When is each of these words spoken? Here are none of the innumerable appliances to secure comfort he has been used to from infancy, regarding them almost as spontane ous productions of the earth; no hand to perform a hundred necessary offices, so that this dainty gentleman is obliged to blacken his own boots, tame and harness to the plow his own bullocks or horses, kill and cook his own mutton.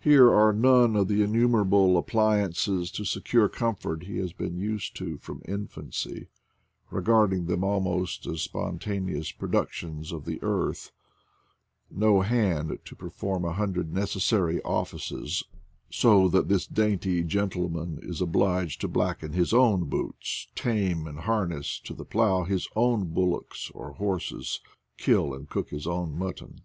Here 0.00 0.28
are 0.34 0.52
none 0.52 0.96
of 0.96 1.06
the 1.06 1.22
innumerable 1.22 1.96
appliances 1.96 2.90
to 2.90 3.04
secure 3.04 3.48
comfort 3.48 4.02
he 4.02 4.16
has 4.18 4.32
been 4.32 4.56
used 4.58 4.96
to 4.96 5.16
from 5.18 5.42
infancy, 5.46 6.26
regarding 6.90 7.46
them 7.46 7.62
almost 7.62 8.26
as 8.26 8.42
spontane 8.44 9.08
ous 9.16 9.30
productions 9.30 10.10
of 10.10 10.24
the 10.24 10.42
earth; 10.42 10.90
no 11.88 12.22
hand 12.22 12.80
to 12.84 12.96
perform 12.96 13.44
a 13.44 13.52
hundred 13.52 13.92
necessary 13.94 14.60
offices, 14.62 15.44
so 15.88 16.26
that 16.28 16.48
this 16.48 16.66
dainty 16.66 17.22
gentleman 17.22 18.00
is 18.02 18.20
obliged 18.20 18.80
to 18.80 18.88
blacken 18.88 19.34
his 19.34 19.54
own 19.54 19.84
boots, 19.84 20.48
tame 20.56 21.06
and 21.06 21.20
harness 21.20 21.78
to 21.78 21.94
the 21.94 22.04
plow 22.04 22.42
his 22.42 22.66
own 22.74 23.04
bullocks 23.14 23.70
or 23.72 23.92
horses, 23.92 24.58
kill 24.98 25.32
and 25.32 25.48
cook 25.48 25.68
his 25.70 25.86
own 25.86 26.18
mutton. 26.18 26.62